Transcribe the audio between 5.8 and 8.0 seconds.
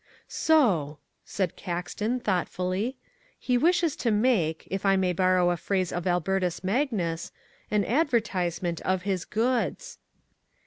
of Albertus Magnus, an